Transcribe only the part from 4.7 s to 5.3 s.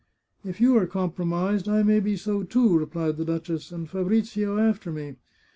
me.